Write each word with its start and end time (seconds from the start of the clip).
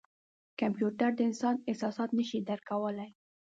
کمپیوټر 0.59 1.09
د 1.15 1.19
انسان 1.29 1.55
احساسات 1.69 2.09
نه 2.17 2.23
شي 2.29 2.37
درک 2.47 2.63
کولای. 2.71 3.09